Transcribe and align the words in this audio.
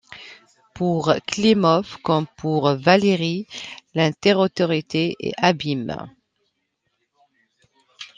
Pour 0.73 1.13
Klimov, 1.27 1.97
comme 2.01 2.25
pour 2.25 2.73
Valéry, 2.73 3.45
l'intériorité 3.93 5.15
est 5.19 5.33
abîme. 5.37 5.95